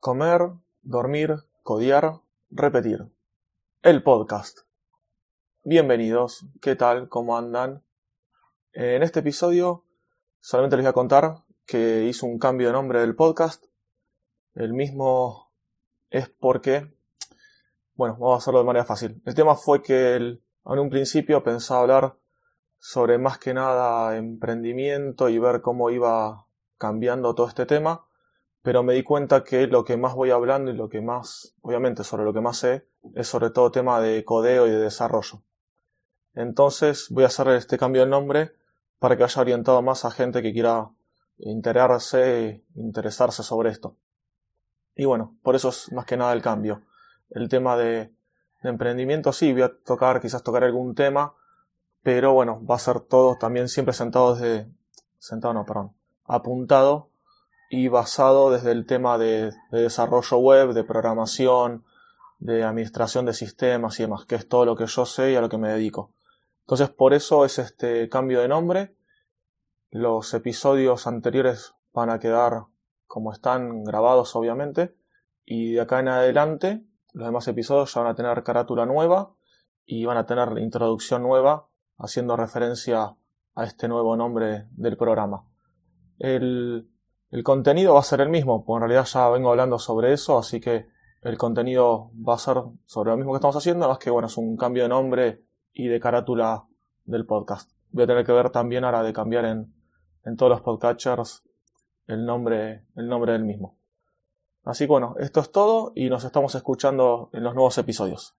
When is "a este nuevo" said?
83.54-84.16